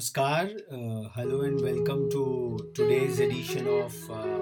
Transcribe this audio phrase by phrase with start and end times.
[0.00, 4.40] Namaskar, uh, hello and welcome to today's edition of uh,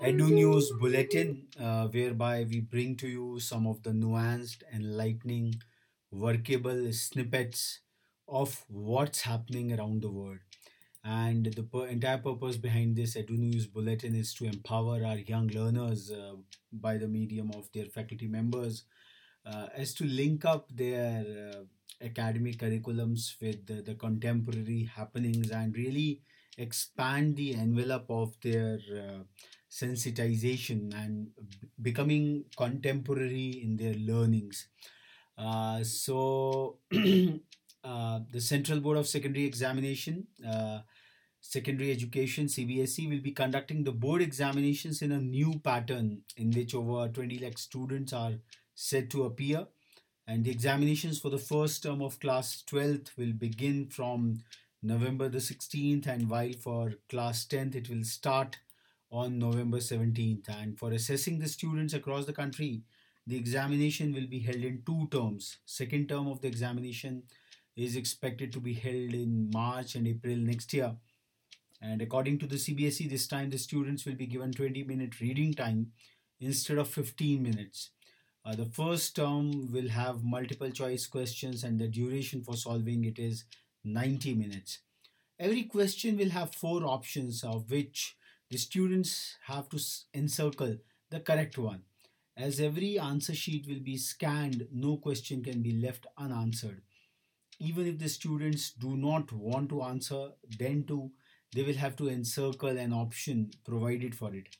[0.00, 5.56] Edu News Bulletin, uh, whereby we bring to you some of the nuanced, enlightening,
[6.12, 7.80] workable snippets
[8.28, 10.38] of what's happening around the world.
[11.02, 15.48] And the per- entire purpose behind this Edu News Bulletin is to empower our young
[15.48, 16.34] learners uh,
[16.72, 18.84] by the medium of their faculty members
[19.44, 21.64] uh, as to link up their uh,
[22.02, 26.20] academic curriculums with the, the contemporary happenings and really
[26.58, 29.22] expand the envelope of their uh,
[29.70, 31.28] sensitization and
[31.82, 34.68] becoming contemporary in their learnings.
[35.36, 36.78] Uh, so,
[37.84, 40.80] uh, the Central Board of Secondary Examination, uh,
[41.40, 46.74] Secondary Education (CBSE) will be conducting the board examinations in a new pattern in which
[46.74, 48.34] over 20 lakh students are
[48.74, 49.66] set to appear
[50.26, 54.38] and the examinations for the first term of class 12th will begin from
[54.82, 58.58] November the 16th and while for class 10th it will start
[59.10, 62.82] on November 17th and for assessing the students across the country
[63.26, 65.58] the examination will be held in two terms.
[65.64, 67.22] Second term of the examination
[67.76, 70.94] is expected to be held in March and April next year.
[71.80, 75.54] And according to the CBSE this time the students will be given 20 minute reading
[75.54, 75.92] time
[76.40, 77.90] instead of 15 minutes
[78.44, 83.18] uh, the first term will have multiple choice questions and the duration for solving it
[83.18, 83.44] is
[83.84, 84.80] 90 minutes.
[85.38, 88.16] Every question will have four options of which
[88.50, 89.80] the students have to
[90.12, 90.76] encircle
[91.10, 91.82] the correct one.
[92.36, 96.82] As every answer sheet will be scanned, no question can be left unanswered.
[97.60, 101.12] Even if the students do not want to answer, then too
[101.54, 104.56] they will have to encircle an option provided for it.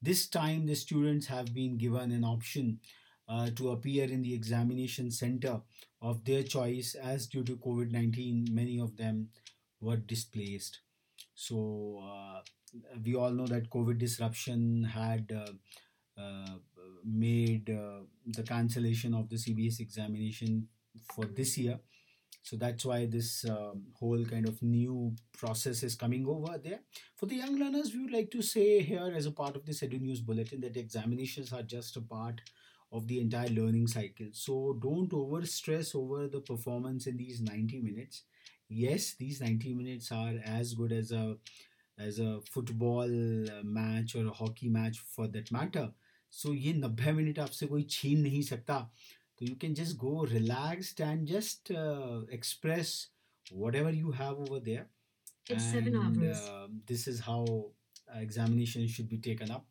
[0.00, 2.80] This time the students have been given an option
[3.28, 5.60] uh, to appear in the examination center
[6.00, 9.28] of their choice as due to COVID 19, many of them
[9.80, 10.80] were displaced.
[11.34, 12.40] So, uh,
[13.04, 16.58] we all know that COVID disruption had uh, uh,
[17.04, 20.68] made uh, the cancellation of the CBS examination
[21.14, 21.78] for this year.
[22.42, 26.80] So that's why this um, whole kind of new process is coming over there.
[27.16, 29.80] For the young learners, we would like to say here, as a part of this
[29.80, 32.40] Edu News Bulletin, that examinations are just a part
[32.91, 34.27] of the entire learning cycle.
[34.33, 38.23] So don't over stress over the performance in these 90 minutes.
[38.69, 41.37] Yes, these 90 minutes are as good as a
[41.97, 43.03] as a football
[43.49, 45.91] uh, match or a hockey match for that matter.
[46.29, 48.87] So ये 90 minute आपसे कोई छीन नहीं सकता.
[49.39, 53.07] So you can just go relaxed and just uh, express
[53.51, 54.87] whatever you have over there.
[55.49, 56.41] It's seven And hours.
[56.49, 57.43] uh, this is how
[58.13, 59.65] uh, examinations should be taken up.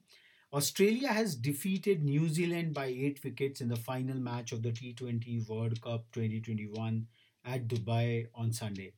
[0.53, 5.46] Australia has defeated New Zealand by eight wickets in the final match of the T20
[5.50, 7.06] World Cup 2021
[7.44, 8.94] at Dubai on Sunday.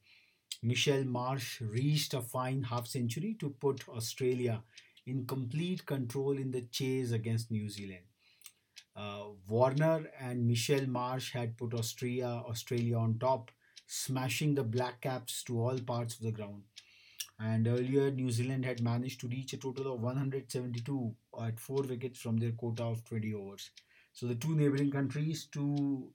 [0.61, 4.61] Mitchell Marsh reached a fine half century to put Australia
[5.07, 8.05] in complete control in the chase against New Zealand.
[8.95, 13.49] Uh, Warner and Mitchell Marsh had put Australia, Australia on top,
[13.87, 16.61] smashing the Black Caps to all parts of the ground.
[17.39, 22.19] And earlier, New Zealand had managed to reach a total of 172 at four wickets
[22.19, 23.71] from their quota of 20 overs.
[24.13, 26.11] So the two neighboring countries, two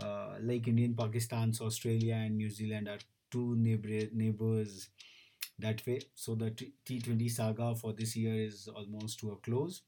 [0.00, 2.98] uh, like Indian, Pakistan, so Australia and New Zealand are
[3.30, 4.88] two neighbor neighbors
[5.58, 6.00] that way.
[6.14, 9.82] So the T- T20 saga for this year is almost to a close.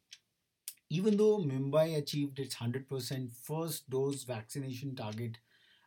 [0.90, 5.38] Even though Mumbai achieved its 100% first dose vaccination target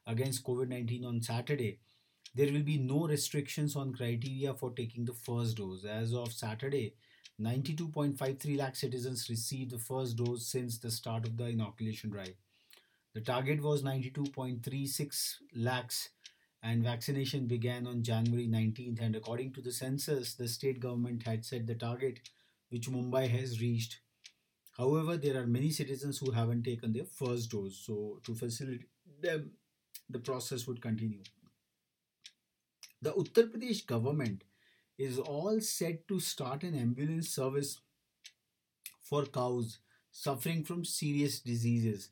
[0.06, 1.80] against COVID 19 on Saturday,
[2.36, 5.86] there will be no restrictions on criteria for taking the first dose.
[5.86, 6.96] As of Saturday,
[7.40, 12.34] 92.53 lakh citizens received the first dose since the start of the inoculation drive.
[13.14, 16.10] The target was 92.36 lakhs
[16.64, 19.02] and vaccination began on January 19th.
[19.02, 22.20] And according to the census, the state government had set the target,
[22.70, 24.00] which Mumbai has reached.
[24.78, 27.84] However, there are many citizens who haven't taken their first dose.
[27.86, 28.88] So, to facilitate
[29.22, 29.52] them,
[30.10, 31.24] the process would continue.
[33.02, 34.44] The Uttar Pradesh government
[34.98, 37.80] is all set to start an ambulance service
[39.02, 39.80] for cows
[40.12, 42.10] suffering from serious diseases.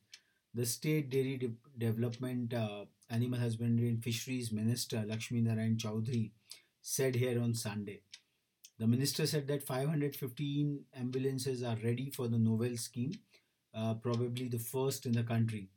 [0.53, 5.77] The State Dairy De- Development, uh, Animal Husbandry and Fisheries Minister Lakshmi Narayan
[6.81, 8.01] said here on Sunday.
[8.77, 13.13] The minister said that 515 ambulances are ready for the novel scheme,
[13.73, 15.69] uh, probably the first in the country.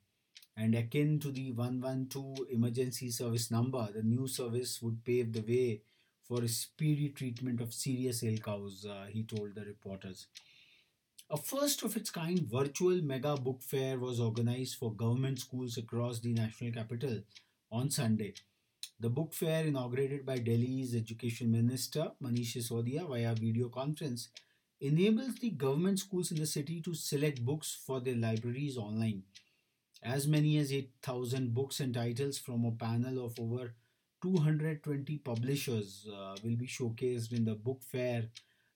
[0.57, 5.83] And akin to the 112 emergency service number, the new service would pave the way
[6.29, 10.27] for a speedy treatment of serious ill cows, uh, he told the reporters.
[11.31, 16.21] A first of its kind virtual mega book fair was organized for government schools across
[16.21, 17.21] the national capital
[17.73, 18.35] on Sunday.
[19.01, 24.29] The book fair, inaugurated by Delhi's Education Minister Manish Sisodia via video conference,
[24.81, 29.23] enables the government schools in the city to select books for their libraries online.
[30.03, 33.75] As many as 8,000 books and titles from a panel of over
[34.23, 38.25] 220 publishers uh, will be showcased in the book fair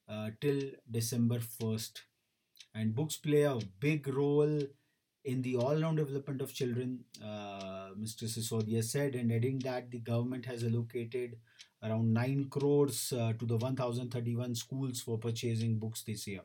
[0.09, 0.61] uh, till
[0.91, 2.03] December 1st.
[2.75, 4.61] And books play a big role
[5.25, 8.25] in the all-round development of children, uh, Mr.
[8.25, 11.37] Sisodia said, and adding that the government has allocated
[11.83, 16.41] around 9 crores uh, to the 1031 schools for purchasing books this year.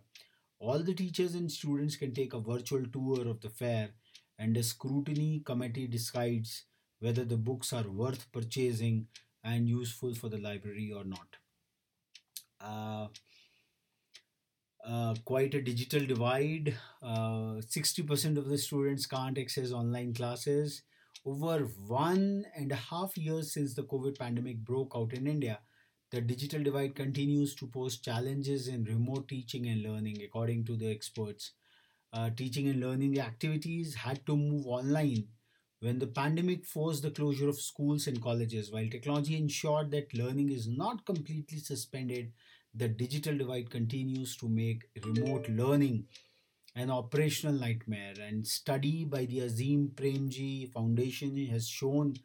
[0.59, 3.89] All the teachers and students can take a virtual tour of the fair,
[4.37, 6.65] and a scrutiny committee decides
[6.99, 9.07] whether the books are worth purchasing
[9.43, 11.37] and useful for the library or not.
[12.59, 13.07] Uh,
[14.85, 16.75] uh, quite a digital divide.
[17.01, 20.83] Uh, 60% of the students can't access online classes.
[21.25, 25.59] Over one and a half years since the COVID pandemic broke out in India,
[26.09, 30.89] the digital divide continues to pose challenges in remote teaching and learning, according to the
[30.89, 31.51] experts.
[32.13, 35.27] Uh, teaching and learning activities had to move online
[35.79, 38.71] when the pandemic forced the closure of schools and colleges.
[38.71, 42.31] While technology ensured that learning is not completely suspended,
[42.73, 46.05] the digital divide continues to make remote learning
[46.75, 48.13] an operational nightmare.
[48.19, 52.15] And study by the Azim Premji Foundation has shown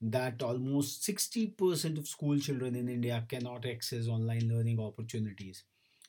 [0.00, 5.64] that almost 60% of school children in India cannot access online learning opportunities.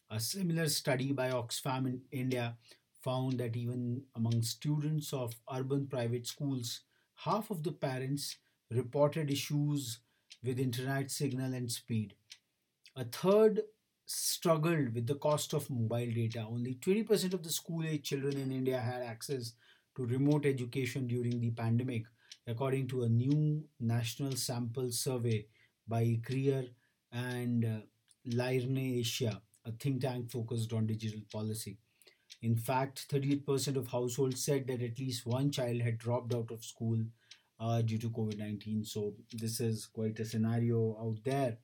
[0.10, 2.56] A similar study by Oxfam in India
[3.04, 6.82] found that even among students of urban private schools,
[7.16, 8.38] half of the parents
[8.72, 10.00] reported issues
[10.44, 12.16] with internet signal and speed.
[12.96, 13.62] A third
[14.06, 16.46] struggled with the cost of mobile data.
[16.48, 19.54] Only 20% of the school age children in India had access
[19.96, 22.04] to remote education during the pandemic,
[22.48, 25.46] according to a new national sample survey
[25.88, 26.70] by ICRIER
[27.12, 27.80] and uh,
[28.28, 31.78] LIRNEasia, a think tank focused on digital policy.
[32.44, 36.66] In fact, 38% of households said that at least one child had dropped out of
[36.66, 37.00] school
[37.58, 38.84] uh, due to COVID 19.
[38.84, 41.58] So, this is quite a scenario out there.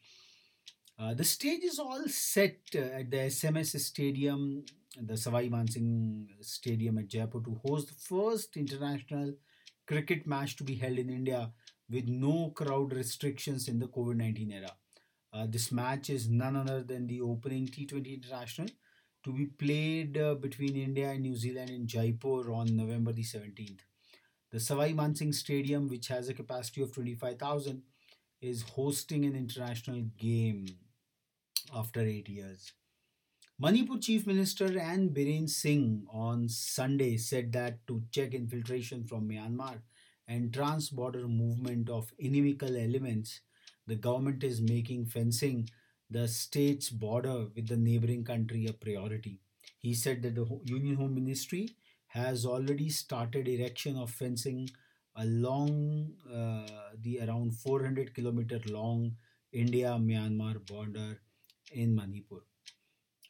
[0.97, 4.63] Uh, the stage is all set uh, at the SMS Stadium,
[5.01, 9.33] the Sawai Mansingh Stadium at Jaipur to host the first international
[9.85, 11.51] cricket match to be held in India
[11.89, 14.71] with no crowd restrictions in the COVID 19 era.
[15.33, 18.67] Uh, this match is none other than the opening T20 International
[19.23, 23.81] to be played uh, between India and New Zealand in Jaipur on November the 17th.
[24.51, 27.83] The Sawai Mansingh Stadium, which has a capacity of 25,000,
[28.41, 30.65] is hosting an international game
[31.73, 32.73] after eight years.
[33.59, 35.09] Manipur Chief Minister N.
[35.09, 39.81] Biren Singh on Sunday said that to check infiltration from Myanmar
[40.27, 43.41] and trans-border movement of inimical elements,
[43.85, 45.69] the government is making fencing
[46.09, 49.39] the state's border with the neighboring country a priority.
[49.79, 51.69] He said that the Union Home Ministry
[52.07, 54.69] has already started erection of fencing
[55.15, 59.15] along uh, the around 400 kilometer long
[59.51, 61.21] India Myanmar border
[61.71, 62.43] in Manipur.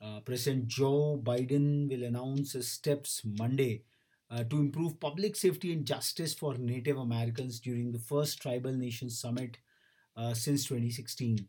[0.02, 3.84] Uh, President Joe Biden will announce steps Monday
[4.32, 9.20] uh, to improve public safety and justice for Native Americans during the first Tribal Nations
[9.20, 9.58] Summit
[10.16, 11.48] uh, since 2016.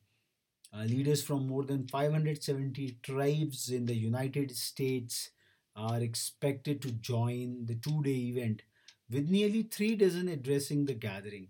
[0.72, 5.30] Uh, leaders from more than 570 tribes in the United States
[5.74, 8.62] are expected to join the two day event,
[9.10, 11.48] with nearly three dozen addressing the gathering.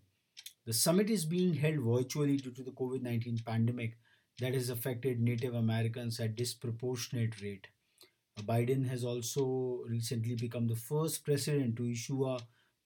[0.64, 3.98] The summit is being held virtually due to the COVID 19 pandemic
[4.38, 7.68] that has affected Native Americans at disproportionate rate.
[8.42, 12.38] Biden has also recently become the first president to issue a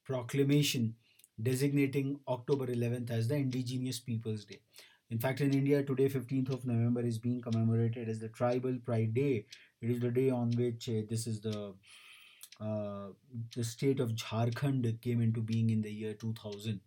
[0.05, 0.97] proclamation
[1.41, 4.61] designating October 11th as the Indigenous Peoples Day.
[5.14, 9.14] In fact, in India, today, 15th of November, is being commemorated as the Tribal Pride
[9.14, 9.47] Day.
[9.80, 11.73] It is the day on which uh, this is the
[12.61, 13.11] uh,
[13.54, 16.80] the state of Jharkhand came into being in the year 2000.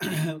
[0.00, 0.38] Uh,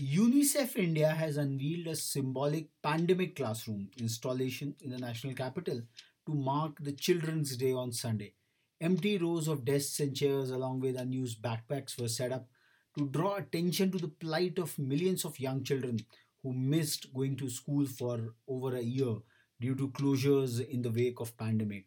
[0.00, 5.82] UNICEF India has unveiled a symbolic pandemic classroom installation in the national capital
[6.24, 8.32] to mark the Children's Day on Sunday.
[8.80, 12.48] Empty rows of desks and chairs, along with unused backpacks, were set up
[12.96, 15.98] to draw attention to the plight of millions of young children
[16.42, 19.16] who missed going to school for over a year
[19.60, 21.84] due to closures in the wake of pandemic.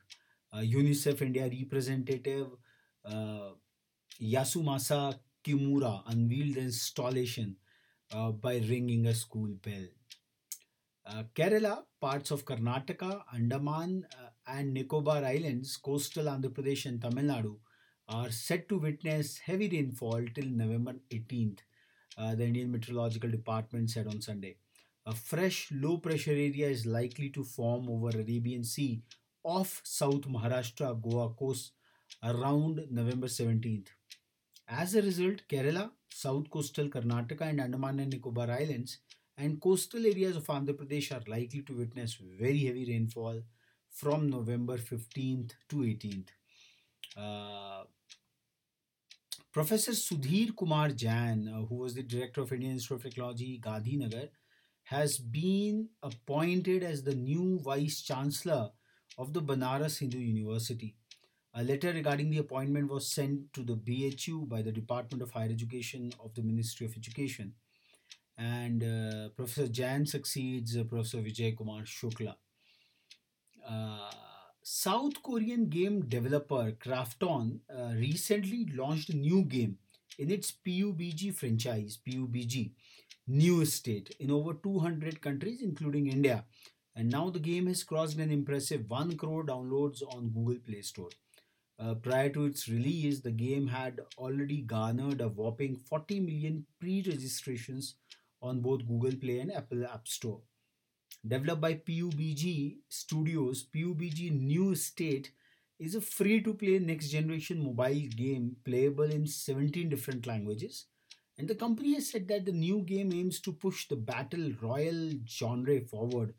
[0.51, 2.47] Uh, UNICEF India representative
[3.05, 3.49] uh,
[4.21, 7.57] Yasumasa Kimura unveiled the installation
[8.13, 9.85] uh, by ringing a school bell.
[11.05, 17.25] Uh, Kerala, parts of Karnataka, Andaman, uh, and Nicobar Islands, coastal Andhra Pradesh, and Tamil
[17.25, 17.57] Nadu
[18.07, 21.59] are set to witness heavy rainfall till November 18th,
[22.17, 24.57] uh, the Indian Meteorological Department said on Sunday.
[25.05, 29.01] A fresh low pressure area is likely to form over Arabian Sea
[29.43, 31.71] off South Maharashtra Goa coast
[32.23, 33.87] around November 17th.
[34.67, 38.99] As a result, Kerala, South Coastal Karnataka, and Andaman and Nicobar Islands
[39.37, 43.41] and coastal areas of Andhra Pradesh are likely to witness very heavy rainfall
[43.89, 46.29] from November 15th to 18th.
[47.15, 47.83] Uh,
[49.51, 54.29] Professor Sudhir Kumar Jain, uh, who was the director of Indian Institute of Technology, Gandhinagar,
[54.85, 58.71] has been appointed as the new vice chancellor
[59.17, 60.95] of the Banaras Hindu University.
[61.53, 65.51] A letter regarding the appointment was sent to the BHU by the Department of Higher
[65.51, 67.53] Education of the Ministry of Education.
[68.35, 72.35] And uh, Professor Jain succeeds uh, Professor Vijay Kumar Shukla.
[73.69, 74.09] Uh,
[74.65, 79.77] South Korean game developer Krafton uh, recently launched a new game
[80.17, 82.71] in its PUBG franchise, PUBG,
[83.27, 86.45] New State, in over 200 countries, including India.
[86.95, 91.09] And now the game has crossed an impressive 1 crore downloads on Google Play Store.
[91.77, 97.03] Uh, prior to its release, the game had already garnered a whopping 40 million pre
[97.05, 97.95] registrations
[98.41, 100.39] on both Google Play and Apple App Store.
[101.25, 105.31] Developed by PUBG Studios, PUBG New State
[105.79, 110.85] is a free to play next generation mobile game playable in 17 different languages.
[111.37, 115.11] And the company has said that the new game aims to push the battle royale
[115.25, 116.33] genre forward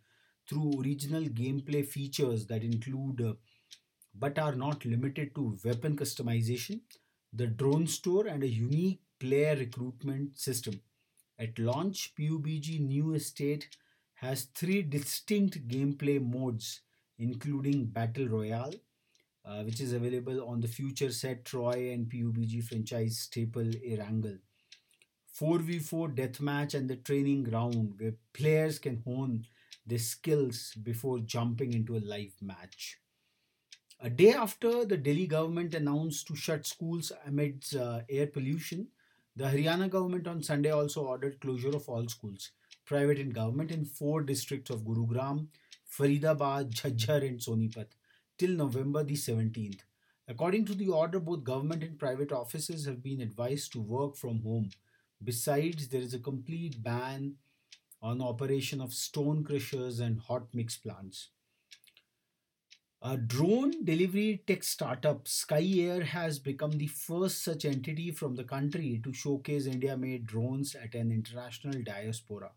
[0.49, 3.33] through original gameplay features that include uh,
[4.15, 6.81] but are not limited to weapon customization,
[7.33, 10.81] the drone store, and a unique player recruitment system.
[11.39, 13.69] At launch, PUBG New State
[14.25, 16.81] has three distinct gameplay modes,
[17.19, 18.75] including Battle Royale,
[19.45, 24.39] uh, which is available on the future set Troi and PUBG franchise staple Erangel.
[25.39, 29.45] 4v4 deathmatch and the training ground where players can hone
[29.87, 32.99] their skills before jumping into a live match.
[34.01, 38.89] A day after the Delhi government announced to shut schools amidst uh, air pollution,
[39.37, 42.51] the Haryana government on Sunday also ordered closure of all schools,
[42.85, 45.49] private and government, in four districts of Gurugram,
[45.91, 47.89] Faridabad, Jhajjar, and Sonipat
[48.39, 49.81] till November the 17th.
[50.27, 54.43] According to the order, both government and private offices have been advised to work from
[54.43, 54.71] home.
[55.23, 57.37] Besides, there is a complete ban
[58.03, 61.29] on operation of stone crushers and hot mix plants.
[63.03, 68.45] A drone delivery tech startup Skye Air has become the first such entity from the
[68.45, 72.53] country to showcase India made drones at an international diaspora.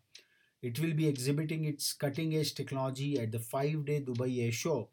[0.62, 4.90] It will be exhibiting its cutting edge technology at the five day Dubai Air Show,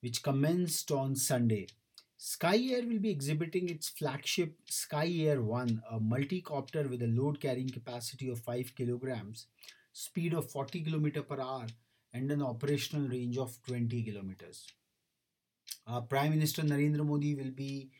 [0.00, 1.66] which commenced on Sunday.
[2.16, 7.40] Skye Air will be exhibiting its flagship Skye Air 1, a multi-copter with a load
[7.40, 9.46] carrying capacity of 5 kilograms,
[9.92, 11.66] speed of 40 km per hour,
[12.12, 14.66] and an operational range of 20 kilometers.
[15.86, 17.90] Uh, Prime Minister Narendra Modi will be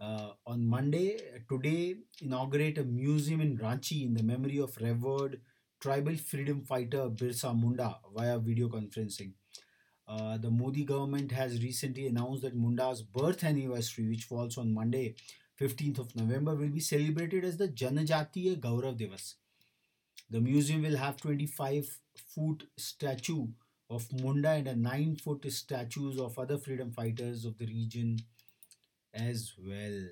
[0.00, 5.40] uh, on Monday, today, inaugurate a museum in Ranchi in the memory of revered
[5.80, 9.32] tribal freedom fighter Birsa Munda via video conferencing.
[10.06, 15.14] Uh, the Modi government has recently announced that Munda's birth anniversary, which falls on Monday,
[15.60, 19.34] 15th of November, will be celebrated as the Janajatiya Gaurav Divas.
[20.28, 21.86] The museum will have 25
[22.34, 23.46] foot statue
[23.88, 28.18] of Munda and a 9 foot statues of other freedom fighters of the region
[29.14, 30.08] as well.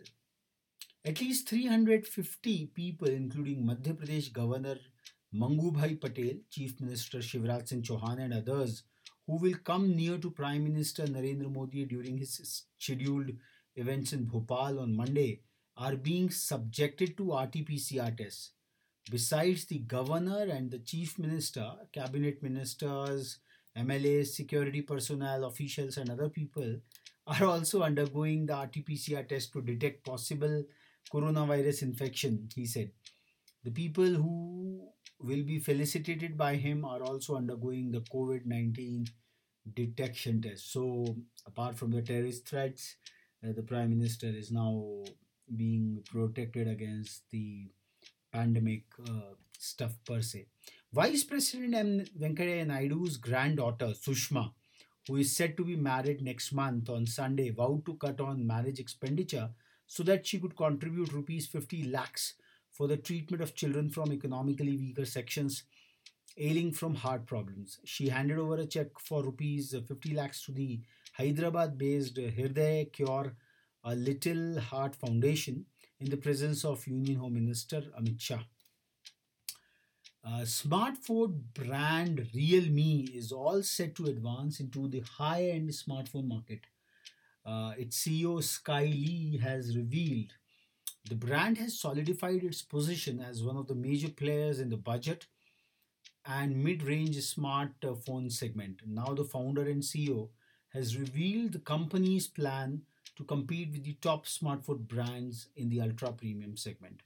[1.05, 4.77] At least 350 people, including Madhya Pradesh Governor
[5.35, 8.85] Mangubhai Patel, Chief Minister Shivraj Singh Chauhan, and others,
[9.27, 13.31] who will come near to Prime Minister Narendra Modi during his scheduled
[13.77, 15.41] events in Bhopal on Monday,
[15.77, 18.53] are being subjected to RT-PCR tests.
[19.11, 23.39] Besides the governor and the chief minister, cabinet ministers,
[23.77, 26.81] MLAs, security personnel, officials, and other people
[27.27, 30.65] are also undergoing the RT-PCR test to detect possible
[31.13, 32.91] coronavirus infection, he said.
[33.65, 34.89] The people who
[35.21, 39.07] will be felicitated by him are also undergoing the COVID 19
[39.75, 40.73] detection test.
[40.73, 42.97] So, apart from the terrorist threats,
[43.45, 45.05] uh, the Prime Minister is now
[45.57, 47.69] being protected against the
[48.33, 50.47] pandemic uh, stuff per se.
[50.93, 52.05] Vice President M.
[52.19, 54.53] Venkaiah Naidu's granddaughter, Sushma,
[55.07, 58.79] who is said to be married next month on Sunday, vowed to cut on marriage
[58.79, 59.51] expenditure
[59.87, 62.35] so that she could contribute rupees 50 lakhs
[62.79, 65.65] for the treatment of children from economically weaker sections
[66.37, 67.81] ailing from heart problems.
[67.85, 70.81] She handed over a check for rupees 50 lakhs to the
[71.15, 73.35] Hyderabad based Hirday Cure
[73.83, 75.67] a Little Heart Foundation
[75.99, 78.43] in the presence of Union Home Minister Amit Shah.
[80.25, 86.61] Uh, smartphone brand Realme is all set to advance into the high-end smartphone market.
[87.47, 90.35] Uh, its CEO Sky Li has revealed
[91.05, 95.27] the brand has solidified its position as one of the major players in the budget
[96.27, 98.83] and mid-range smartphone segment.
[98.87, 100.29] Now the founder and CEO
[100.75, 102.83] has revealed the company's plan
[103.17, 107.01] to compete with the top smartphone brands in the ultra premium segment.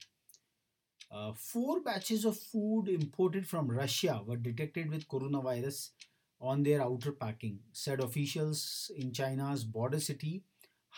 [1.09, 5.89] Uh, four batches of food imported from Russia were detected with coronavirus
[6.41, 10.43] on their outer packing, said officials in China's border city,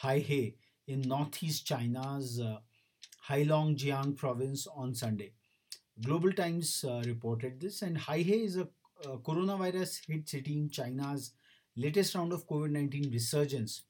[0.01, 0.55] Heihe,
[0.87, 2.59] in northeast China's uh,
[3.29, 5.33] Heilongjiang province on Sunday.
[6.03, 8.67] Global Times uh, reported this, and Heihe is a,
[9.05, 11.31] a coronavirus hit city in China's
[11.75, 13.83] latest round of COVID 19 resurgence.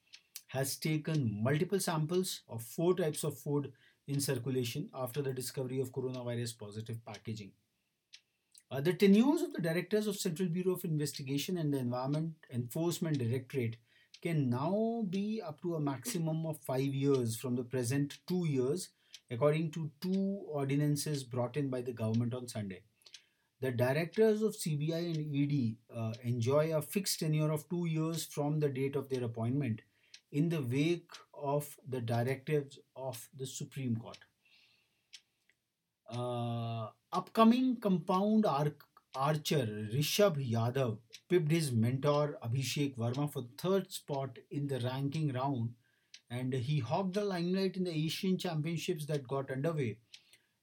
[0.48, 3.72] Has taken multiple samples of four types of food
[4.06, 7.50] in circulation after the discovery of coronavirus positive packaging.
[8.70, 13.18] Uh, the tenures of the directors of Central Bureau of Investigation and the Environment Enforcement
[13.18, 13.76] Directorate
[14.22, 18.88] can now be up to a maximum of five years from the present two years,
[19.30, 22.82] according to two ordinances brought in by the government on Sunday.
[23.60, 28.60] The directors of CBI and ED uh, enjoy a fixed tenure of two years from
[28.60, 29.80] the date of their appointment
[30.30, 34.18] in the wake of the directives of the Supreme Court.
[36.10, 44.38] Uh, upcoming compound arc archer Rishabh Yadav pipped his mentor Abhishek Verma for third spot
[44.50, 45.70] in the ranking round
[46.30, 49.98] and he hogged the limelight in the Asian Championships that got underway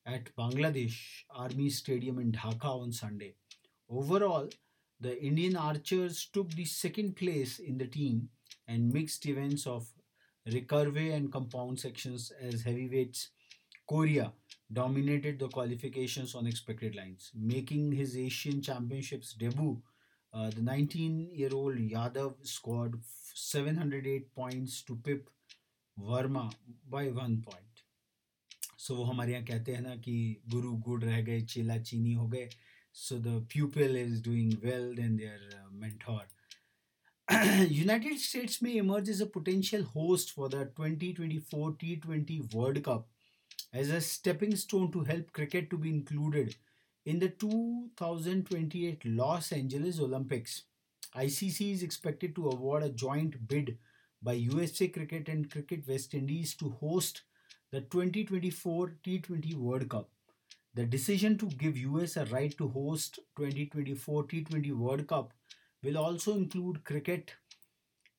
[0.05, 3.35] at Bangladesh Army Stadium in Dhaka on Sunday.
[3.89, 4.49] Overall,
[4.99, 8.29] the Indian archers took the second place in the team
[8.67, 9.87] and mixed events of
[10.47, 13.29] recurve and compound sections as heavyweights.
[13.87, 14.31] Korea
[14.71, 19.81] dominated the qualifications on expected lines, making his Asian Championships debut.
[20.33, 22.99] Uh, the 19 year old Yadav scored
[23.35, 25.29] 708 points to pip
[25.97, 26.49] Verma
[26.87, 27.79] by one point
[28.77, 32.27] so वो हमारे यहाँ कहते हैं ना कि गुरु गुड़ रह गए, चेला चीनी हो
[32.27, 32.49] गए।
[32.93, 36.27] So the pupil is doing well then their mentor
[37.71, 43.09] United States में emerge is a potential host for the 2024 T world cup
[43.75, 46.53] as a stepping stone to help cricket to be included
[47.05, 47.49] in the two
[48.01, 50.63] thousand twenty eight Los Angeles Olympics
[51.17, 53.77] I C C is expected to award a joint bid
[54.23, 57.23] by USA Cricket and Cricket West Indies to host
[57.71, 60.09] the 2024 T20 World Cup.
[60.75, 65.33] The decision to give US a right to host 2024 T20 World Cup
[65.83, 67.33] will also include cricket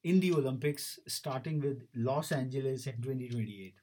[0.02, 3.74] in the Olympics, starting with Los Angeles in 2028.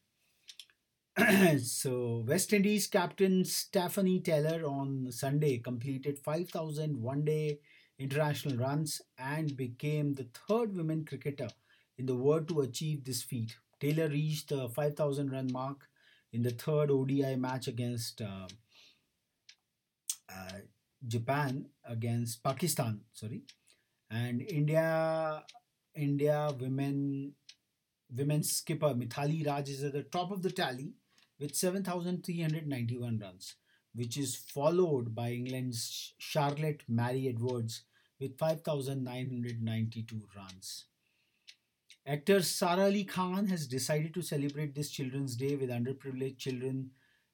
[1.64, 7.60] so, West Indies captain Stafanie Taylor on Sunday completed 5,000 one day
[7.98, 11.50] international runs and became the third women cricketer
[12.02, 13.56] in the world to achieve this feat.
[13.80, 15.88] Taylor reached the 5,000 run mark
[16.34, 18.48] in the third ODI match against uh,
[20.30, 20.58] uh,
[21.08, 23.44] Japan, against Pakistan, sorry,
[24.10, 25.44] and India
[25.94, 27.34] India women
[28.18, 30.94] women's skipper Mithali Raj is at the top of the tally
[31.40, 33.56] with 7,391 runs,
[33.94, 37.84] which is followed by England's Charlotte Mary Edwards
[38.20, 40.86] with 5,992 runs.
[42.06, 46.92] Actor Sara Ali Khan has decided to celebrate this Children's Day with underprivileged children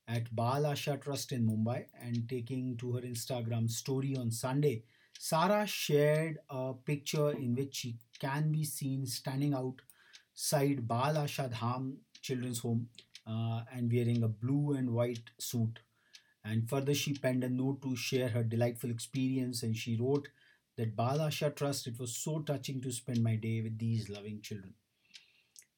[0.08, 4.84] at Bal Asha Trust in Mumbai and taking to her Instagram story on Sunday
[5.20, 11.98] Sara shared a picture in which she can be seen standing outside Bal Asha Dham
[12.22, 12.90] Children's Home
[13.26, 15.80] uh, and wearing a blue and white suit.
[16.44, 19.64] And further, she penned a note to share her delightful experience.
[19.64, 20.30] And she wrote
[20.78, 24.42] that Bal Asha Trust, it was so touching to spend my day with these loving
[24.42, 24.74] children.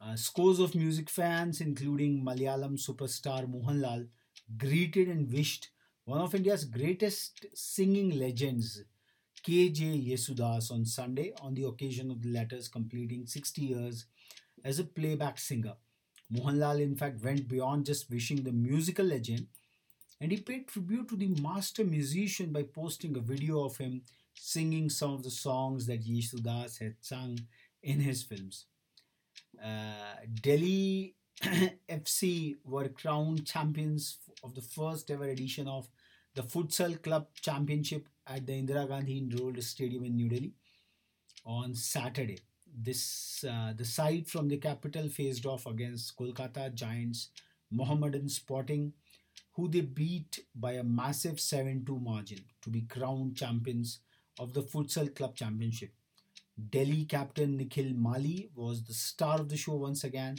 [0.02, 4.08] Uh, scores of music fans, including Malayalam superstar Mohanlal,
[4.58, 5.70] greeted and wished
[6.06, 8.84] one of India's greatest singing legends,
[9.44, 9.86] K.J.
[9.86, 14.06] Yesudas on Sunday on the occasion of the latter's completing 60 years
[14.64, 15.76] as a playback singer.
[16.34, 19.48] Mohanlal, in fact, went beyond just wishing the musical legend
[20.22, 24.02] and he paid tribute to the master musician by posting a video of him
[24.41, 27.39] singing some of the songs that Yesudas had sung
[27.84, 28.65] in his films.
[29.63, 31.15] Uh, Delhi
[31.89, 35.88] FC were crowned champions of the first ever edition of
[36.36, 40.54] the Futsal Club Championship at the Indira Gandhi Indoor Stadium in New Delhi
[41.45, 42.39] on Saturday.
[42.88, 47.30] this uh, the side from the capital faced off against Kolkata Giants
[47.71, 48.93] Mohammedan Sporting,
[49.56, 53.99] who they beat by a massive 7-2 margin to be crowned champions
[54.39, 55.91] of the Futsal Club Championship.
[56.71, 60.38] Delhi captain Nikhil Mali was the star of the show once again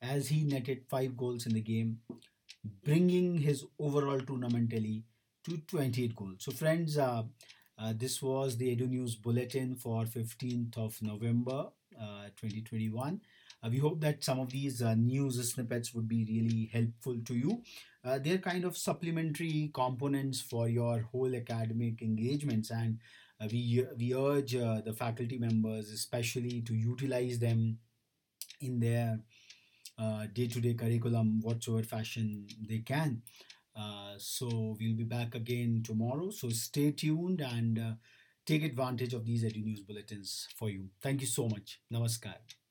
[0.00, 2.00] as he netted 5 goals in the game,
[2.84, 5.04] bringing his overall tournament tally
[5.44, 6.36] to 28 goals.
[6.40, 7.22] So friends, uh,
[7.78, 11.68] uh, this was the Edu News Bulletin for 15th of November
[12.00, 13.20] uh, 2021.
[13.64, 17.34] Uh, we hope that some of these uh, news snippets would be really helpful to
[17.34, 17.62] you.
[18.04, 22.98] Uh, they're kind of supplementary components for your whole academic engagements, and
[23.50, 27.78] we we urge uh, the faculty members, especially, to utilize them
[28.60, 29.20] in their
[29.98, 33.22] uh, day-to-day curriculum, whatsoever fashion they can.
[33.76, 36.30] Uh, so we'll be back again tomorrow.
[36.30, 37.92] So stay tuned and uh,
[38.44, 40.90] take advantage of these Edu News bulletins for you.
[41.00, 41.80] Thank you so much.
[41.92, 42.61] Namaskar.